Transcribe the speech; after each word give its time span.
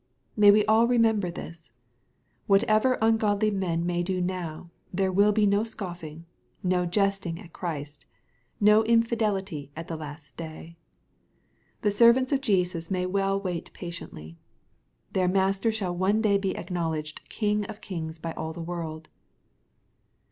May 0.35 0.49
we 0.49 0.65
all 0.65 0.87
remember 0.87 1.29
this. 1.29 1.71
(Whatever 2.47 2.97
ungodly 3.03 3.51
men 3.51 3.85
may 3.85 4.01
do 4.01 4.19
now, 4.19 4.71
there 4.91 5.11
will 5.11 5.31
be 5.31 5.45
no 5.45 5.63
scoffing, 5.63 6.25
no 6.63 6.87
jesti 6.87 7.29
ng 7.33 7.37
a 7.37 7.43
t 7.43 7.49
Christ, 7.49 8.07
no 8.59 8.83
infidelity 8.85 9.69
at 9.75 9.87
the 9.87 9.95
last 9.95 10.35
day.^ 10.37 10.75
The 11.83 11.91
servants 11.91 12.31
of 12.31 12.41
Jesus 12.41 12.89
may 12.89 13.05
well 13.05 13.39
wait 13.39 13.71
patiently. 13.73 14.39
Their 15.13 15.27
master 15.27 15.71
shall 15.71 15.95
one 15.95 16.19
day 16.19 16.39
be 16.39 16.57
acknowledged 16.57 17.29
King 17.29 17.65
of 17.65 17.79
kings 17.79 18.17
by 18.17 18.31
all 18.33 18.53
the 18.53 18.59
world. 18.59 19.07